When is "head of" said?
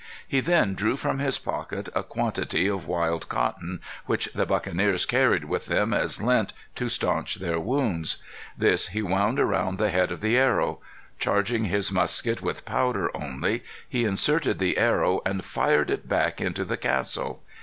9.91-10.21